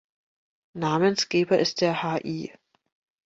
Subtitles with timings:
[0.75, 2.49] Namensgeber ist der Hl.